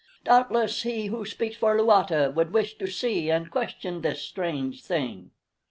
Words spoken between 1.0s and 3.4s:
Who Speaks for Luata would wish to see